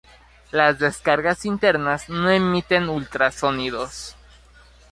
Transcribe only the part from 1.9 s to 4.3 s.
no emiten ultrasonidos.